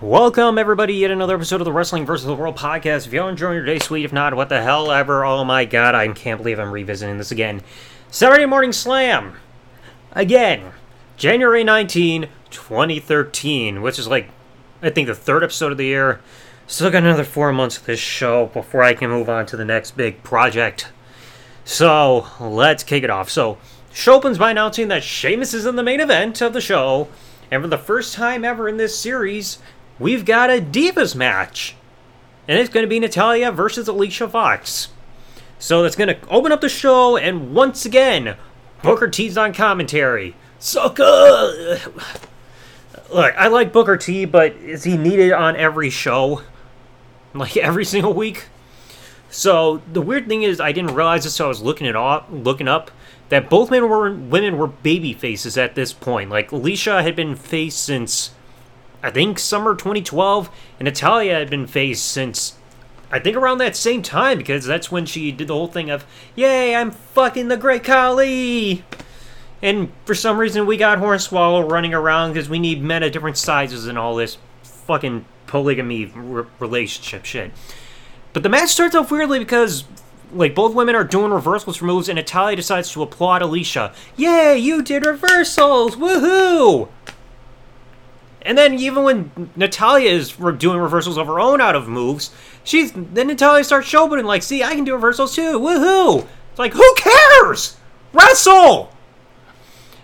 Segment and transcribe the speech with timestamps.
[0.00, 2.26] Welcome, everybody, yet another episode of the Wrestling vs.
[2.26, 3.06] the World podcast.
[3.06, 4.04] If you're enjoying your day, sweet.
[4.04, 5.24] If not, what the hell ever.
[5.24, 7.62] Oh my god, I can't believe I'm revisiting this again.
[8.10, 9.36] Saturday Morning Slam.
[10.10, 10.72] Again.
[11.16, 14.30] January 19, 2013, which is like,
[14.82, 16.20] I think, the third episode of the year.
[16.66, 19.64] Still got another four months of this show before I can move on to the
[19.64, 20.88] next big project.
[21.64, 23.30] So, let's kick it off.
[23.30, 23.58] So,
[23.92, 27.06] show opens by announcing that Sheamus is in the main event of the show.
[27.50, 29.58] And for the first time ever in this series,
[29.98, 31.74] we've got a Divas match.
[32.46, 34.88] And it's going to be Natalya versus Alicia Fox.
[35.58, 38.36] So that's going to open up the show, and once again,
[38.82, 40.36] Booker T's on commentary.
[40.58, 41.80] Sucker!
[43.10, 46.42] Look, I like Booker T, but is he needed on every show?
[47.32, 48.46] Like every single week?
[49.30, 51.34] So the weird thing is, I didn't realize this.
[51.34, 52.90] So I was looking it up, looking up
[53.30, 56.30] that both men were women were baby faces at this point.
[56.30, 58.32] Like Alicia had been face since
[59.04, 62.54] I think summer 2012, and Natalya had been face since
[63.12, 66.06] I think around that same time because that's when she did the whole thing of
[66.34, 68.82] "Yay, I'm fucking the Great Khali."
[69.60, 73.36] And for some reason, we got Hornswoggle running around because we need men of different
[73.36, 76.06] sizes and all this fucking polygamy
[76.58, 77.52] relationship shit.
[78.32, 79.84] But the match starts off weirdly because,
[80.34, 83.92] like, both women are doing reversals for moves, and Natalya decides to applaud Alicia.
[84.16, 85.96] Yay, you did reversals!
[85.96, 86.88] Woohoo!
[88.44, 92.30] And then even when Natalya is doing reversals of her own out of moves,
[92.62, 95.58] she's then Natalya starts showboating like, "See, I can do reversals too!
[95.58, 97.76] Woohoo!" It's like, who cares?
[98.12, 98.92] Wrestle!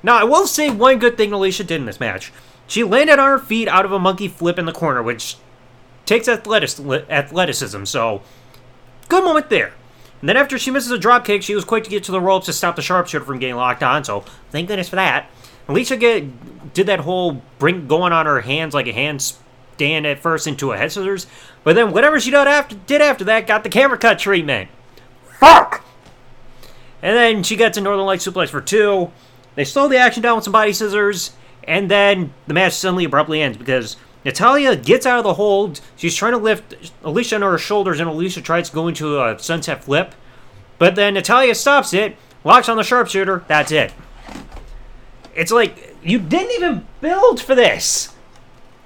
[0.00, 2.32] Now, I will say one good thing Alicia did in this match.
[2.68, 5.38] She landed on her feet out of a monkey flip in the corner, which
[6.04, 6.78] takes athletic-
[7.10, 8.22] athleticism, so
[9.08, 9.72] good moment there.
[10.20, 12.20] And then after she misses a drop kick, she was quick to get to the
[12.20, 15.28] ropes to stop the sharpshooter from getting locked on, so thank goodness for that.
[15.68, 20.46] Alicia get, did that whole bring going on her hands like a handstand at first
[20.46, 21.26] into a head scissors,
[21.64, 24.70] but then whatever she did after, did after that got the camera cut treatment.
[25.40, 25.84] Fuck!
[27.02, 29.10] And then she gets a Northern Light suplex for two.
[29.54, 31.32] They slow the action down with some body scissors,
[31.64, 35.80] and then the match suddenly abruptly ends because Natalya gets out of the hold.
[35.96, 39.38] She's trying to lift Alicia on her shoulders, and Alicia tries to go into a
[39.38, 40.14] sunset flip.
[40.78, 43.44] But then Natalya stops it, locks on the sharpshooter.
[43.48, 43.92] That's it.
[45.36, 48.14] It's like you didn't even build for this.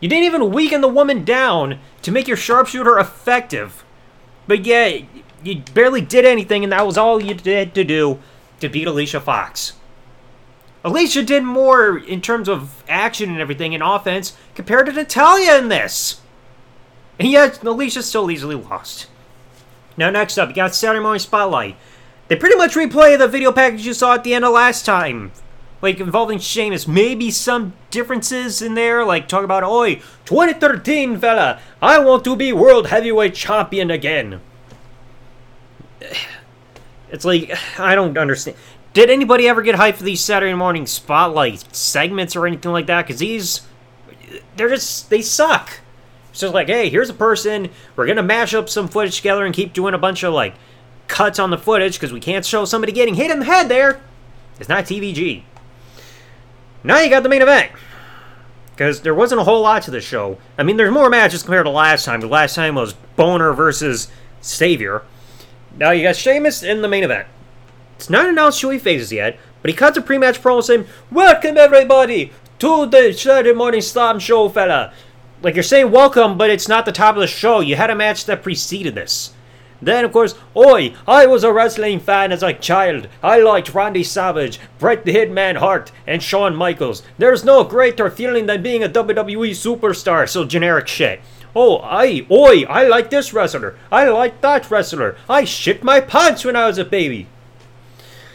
[0.00, 3.84] You didn't even weaken the woman down to make your sharpshooter effective.
[4.46, 5.00] But yeah,
[5.42, 8.18] you barely did anything, and that was all you did to do
[8.60, 9.74] to beat Alicia Fox.
[10.84, 15.68] Alicia did more in terms of action and everything in offense compared to Natalya in
[15.68, 16.20] this.
[17.18, 19.08] And yet, Alicia still easily lost.
[19.96, 21.76] Now, next up, you got Saturday Morning Spotlight.
[22.28, 25.32] They pretty much replay the video package you saw at the end of last time.
[25.80, 26.88] Like, involving Sheamus.
[26.88, 32.52] Maybe some differences in there, like talk about, Oi, 2013, fella, I want to be
[32.52, 34.40] World Heavyweight Champion again.
[37.10, 38.58] It's like, I don't understand.
[38.92, 43.06] Did anybody ever get hyped for these Saturday morning spotlight segments or anything like that?
[43.06, 43.62] Because these,
[44.56, 45.80] they're just, they suck.
[46.30, 47.70] It's just like, hey, here's a person.
[47.96, 50.54] We're going to mash up some footage together and keep doing a bunch of, like,
[51.06, 54.00] cuts on the footage because we can't show somebody getting hit in the head there.
[54.58, 55.44] It's not TVG.
[56.84, 57.72] Now you got the main event.
[58.70, 60.38] Because there wasn't a whole lot to the show.
[60.56, 62.20] I mean, there's more matches compared to last time.
[62.20, 64.08] The last time was Boner versus
[64.40, 65.02] Savior.
[65.76, 67.26] Now you got Sheamus in the main event.
[67.96, 71.56] It's not announced who he faces yet, but he cuts a pre-match promo saying, "Welcome
[71.56, 74.92] everybody to the Saturday Morning Slam Show, fella."
[75.42, 77.58] Like you're saying welcome, but it's not the top of the show.
[77.58, 79.32] You had a match that preceded this.
[79.80, 83.08] Then, of course, oi, I was a wrestling fan as a child.
[83.22, 87.02] I liked Randy Savage, Bret the Hitman Hart, and Shawn Michaels.
[87.16, 91.20] There's no greater feeling than being a WWE superstar, so generic shit.
[91.54, 93.78] Oh, I, oi, I like this wrestler.
[93.90, 95.16] I like that wrestler.
[95.28, 97.26] I shit my pants when I was a baby.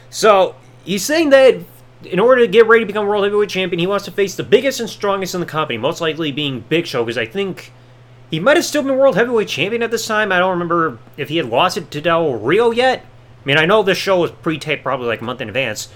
[0.10, 0.56] So,
[0.86, 1.60] he's saying that
[2.06, 4.44] in order to get ready to become World Heavyweight Champion, he wants to face the
[4.44, 7.72] biggest and strongest in the company, most likely being Big Show, because I think
[8.34, 10.32] he might have still been World Heavyweight Champion at this time.
[10.32, 13.02] I don't remember if he had lost it to Del Rio yet.
[13.02, 15.90] I mean, I know this show was pre-taped probably like a month in advance.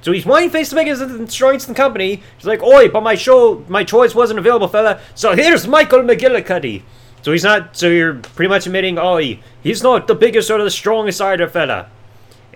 [0.00, 2.22] So he's wanting to face the biggest and strongest in the company.
[2.38, 5.02] He's like, oi, but my show, my choice wasn't available, fella.
[5.14, 6.80] So here's Michael McGillicuddy.
[7.20, 10.70] So he's not, so you're pretty much admitting, he, he's not the biggest or the
[10.70, 11.90] strongest either, fella.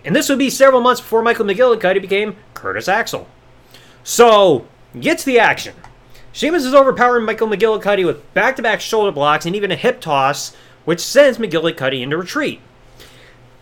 [0.03, 3.29] And this would be several months before Michael McGillicuddy became Curtis Axel.
[4.03, 4.67] So,
[4.99, 5.75] get to the action.
[6.37, 10.55] Sheamus is overpowering Michael McGillicuddy with back-to-back shoulder blocks and even a hip toss,
[10.85, 12.61] which sends McGillicuddy into retreat.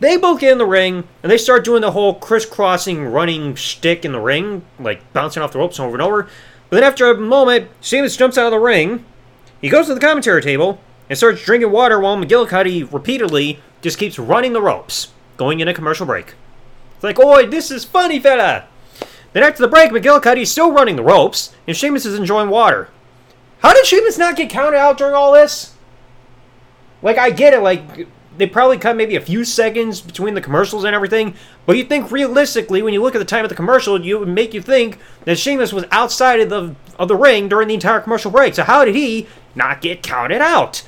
[0.00, 4.04] They both get in the ring, and they start doing the whole crisscrossing running shtick
[4.04, 6.24] in the ring, like bouncing off the ropes over and over.
[6.68, 9.04] But then after a moment, Sheamus jumps out of the ring.
[9.60, 14.18] he goes to the commentary table and starts drinking water while McGillicuddy repeatedly just keeps
[14.18, 16.34] running the ropes, going in a commercial break.
[16.96, 18.66] It's like, oi, this is funny, fella!
[19.34, 22.88] Then after the break, McGillicuddy's still running the ropes, and Sheamus is enjoying water.
[23.58, 25.74] How did Sheamus not get counted out during all this?
[27.02, 30.84] Like, I get it, like, they probably cut maybe a few seconds between the commercials
[30.84, 31.34] and everything,
[31.66, 34.28] but you think realistically, when you look at the time of the commercial, you would
[34.28, 38.00] make you think that Sheamus was outside of the of the ring during the entire
[38.00, 38.54] commercial break.
[38.54, 40.84] So how did he not get counted out?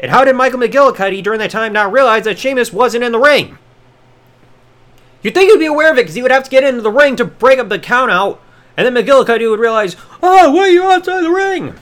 [0.00, 3.20] And how did Michael McGillicuddy during that time not realize that Sheamus wasn't in the
[3.20, 3.58] ring?
[5.24, 6.92] You'd think he'd be aware of it because he would have to get into the
[6.92, 8.40] ring to break up the count out,
[8.76, 11.74] and then McGillicuddy would realize, oh, why are you outside the ring?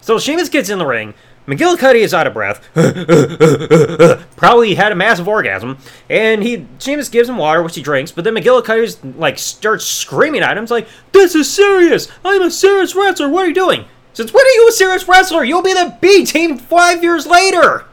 [0.00, 1.12] So Sheamus gets in the ring.
[1.48, 2.62] McGillicuddy is out of breath.
[4.36, 5.78] Probably had a massive orgasm.
[6.08, 10.42] And he Sheamus gives him water, which he drinks, but then McGillicuddy's like starts screaming
[10.42, 10.62] at him.
[10.62, 12.06] It's like, This is serious!
[12.24, 13.84] I'm a serious wrestler, what are you doing?
[14.12, 15.42] Since when are you a serious wrestler?
[15.42, 17.86] You'll be the B team five years later!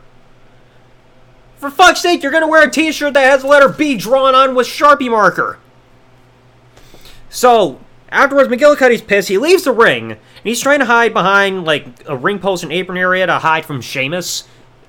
[1.57, 4.53] For fuck's sake, you're gonna wear a t-shirt that has the letter B drawn on
[4.53, 5.57] with Sharpie marker.
[7.29, 7.79] So,
[8.11, 9.29] afterwards, McGillicuddy's pissed.
[9.29, 12.71] He leaves the ring, and he's trying to hide behind, like, a ring post and
[12.71, 14.43] apron area to hide from Sheamus.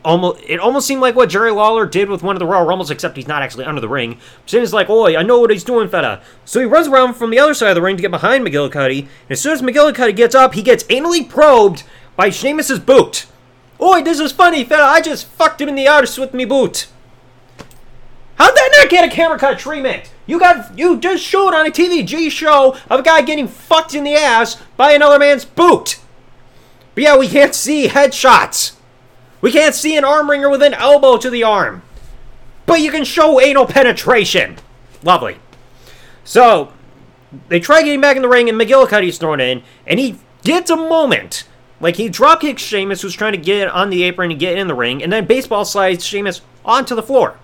[0.05, 2.91] Almost, it almost seemed like what Jerry Lawler did with one of the Royal Rumbles,
[2.91, 4.19] except he's not actually under the ring.
[4.47, 6.21] Sheamus is like, oi, I know what he's doing, fella.
[6.45, 9.01] So he runs around from the other side of the ring to get behind McGillicuddy,
[9.01, 11.83] and as soon as McGillicuddy gets up, he gets anally probed
[12.15, 13.27] by Sheamus's boot.
[13.81, 14.85] Oi, this is funny, fella.
[14.85, 16.89] I just fucked him in the arse with me boot.
[18.37, 20.11] How'd that not get a camera cut treatment?
[20.27, 24.05] You got you just showed on a TVG show of a guy getting fucked in
[24.05, 25.99] the ass by another man's boot.
[26.95, 28.75] But yeah, we can't see headshots.
[29.41, 31.83] We can't see an arm wringer with an elbow to the arm.
[32.67, 34.59] But you can show anal penetration.
[35.03, 35.39] Lovely.
[36.25, 36.73] So,
[37.49, 40.77] they try getting back in the ring, and McGillicuddy's thrown in, and he gets a
[40.77, 41.45] moment
[41.81, 44.67] like he drop kicks Sheamus, who's trying to get on the apron and get in
[44.67, 47.39] the ring, and then baseball slides Sheamus onto the floor.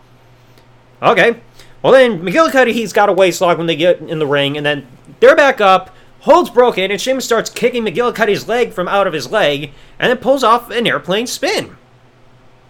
[1.03, 1.41] Okay.
[1.83, 4.65] Well then McGillicuddy he's got a waist lock when they get in the ring, and
[4.65, 4.87] then
[5.21, 9.31] they're back up, holds broken, and Sheamus starts kicking McGillicuddy's leg from out of his
[9.31, 11.77] leg, and then pulls off an airplane spin.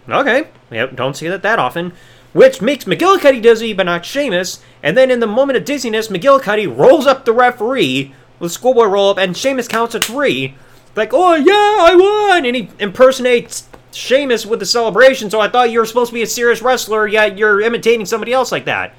[0.07, 0.49] Okay.
[0.71, 1.93] Yep, don't see that that often.
[2.33, 4.61] Which makes McGillicuddy dizzy, but not Sheamus.
[4.83, 9.11] And then in the moment of dizziness, McGillicuddy rolls up the referee with schoolboy roll
[9.11, 10.55] up, and Sheamus counts to three
[10.95, 15.29] like, oh yeah, I won, and he impersonates Sheamus with the celebration.
[15.29, 18.33] So I thought you were supposed to be a serious wrestler, yet you're imitating somebody
[18.33, 18.93] else like that.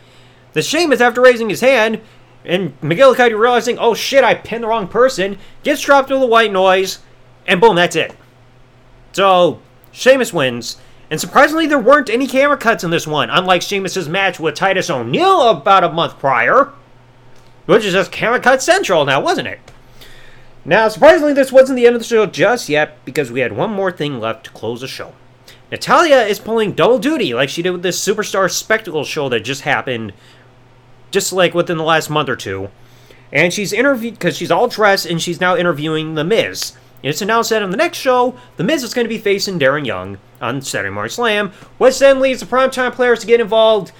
[0.52, 2.00] The Sheamus, after raising his hand,
[2.44, 6.52] and McGillicuddy realizing, oh shit, I pinned the wrong person, gets dropped to the white
[6.52, 7.00] noise,
[7.46, 8.16] and boom, that's it.
[9.12, 9.60] So
[9.92, 10.78] Sheamus wins.
[11.10, 14.90] And surprisingly, there weren't any camera cuts in this one, unlike Sheamus' match with Titus
[14.90, 16.72] O'Neil about a month prior,
[17.66, 19.60] which is just camera cut central now, wasn't it?
[20.66, 23.70] Now, surprisingly, this wasn't the end of the show just yet because we had one
[23.70, 25.14] more thing left to close the show.
[25.70, 29.62] Natalya is pulling double duty like she did with this Superstar Spectacle show that just
[29.62, 30.12] happened
[31.12, 32.68] just like within the last month or two.
[33.32, 36.72] And she's interviewed because she's all dressed and she's now interviewing The Miz.
[37.00, 39.60] And it's announced that on the next show, The Miz is going to be facing
[39.60, 43.92] Darren Young on Saturday Morning Slam, which then leads the primetime players to get involved.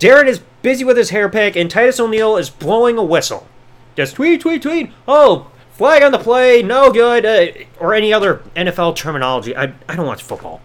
[0.00, 3.46] Darren is busy with his hair pick, and Titus O'Neil is blowing a whistle.
[3.94, 4.90] Just tweet, tweet, tweet.
[5.06, 7.46] Oh, Flag on the play, no good, uh,
[7.78, 9.56] or any other NFL terminology.
[9.56, 10.60] I, I don't watch football.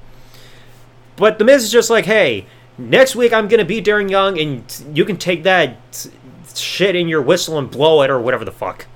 [1.15, 2.47] But The Miz is just like, hey,
[2.77, 6.09] next week I'm going to beat Darren Young, and you can take that
[6.53, 8.87] shit in your whistle and blow it, or whatever the fuck.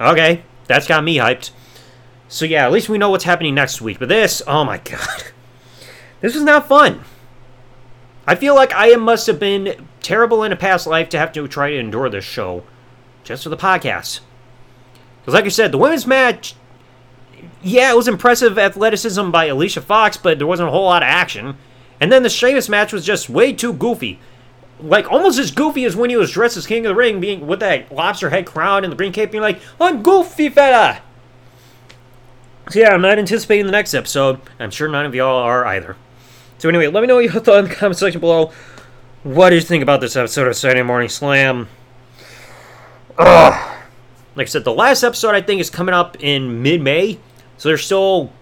[0.00, 1.50] Okay, that's got me hyped.
[2.28, 3.98] So yeah, at least we know what's happening next week.
[3.98, 5.24] But this, oh my god.
[6.22, 7.02] This is not fun.
[8.26, 11.46] I feel like I must have been terrible in a past life to have to
[11.46, 12.64] try to endure this show
[13.22, 14.20] just for the podcast.
[15.24, 16.54] Because, like I said, the women's match,
[17.62, 21.08] yeah, it was impressive athleticism by Alicia Fox, but there wasn't a whole lot of
[21.08, 21.56] action.
[21.98, 24.20] And then the Sheamus match was just way too goofy.
[24.78, 27.46] Like, almost as goofy as when he was dressed as King of the Ring, being
[27.46, 31.00] with that lobster head crown and the green cape, being like, I'm goofy, fella!
[32.70, 34.40] So, yeah, I'm not anticipating the next episode.
[34.58, 35.96] I'm sure none of y'all are either.
[36.58, 38.52] So, anyway, let me know what you thought in the comment section below.
[39.22, 41.68] What do you think about this episode of Saturday Morning Slam?
[43.16, 43.73] Ugh.
[44.36, 47.18] Like I said, the last episode I think is coming up in mid May.
[47.56, 48.32] So there's still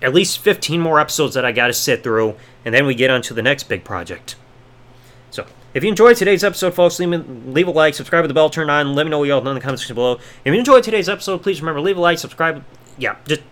[0.00, 2.34] at least 15 more episodes that I got to sit through.
[2.64, 4.36] And then we get on to the next big project.
[5.30, 8.50] So if you enjoyed today's episode, folks, leave, leave a like, subscribe with the bell
[8.50, 8.94] turned on.
[8.94, 10.18] Let me know what y'all know in the comments section below.
[10.44, 12.64] If you enjoyed today's episode, please remember leave a like, subscribe.
[12.98, 13.42] Yeah, just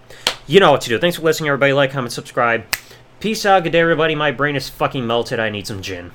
[0.47, 0.99] you know what to do.
[0.99, 1.73] Thanks for listening, everybody.
[1.73, 2.65] Like, comment, subscribe.
[3.21, 3.63] Peace out.
[3.63, 4.15] Good day, everybody.
[4.15, 5.39] My brain is fucking melted.
[5.39, 6.13] I need some gin.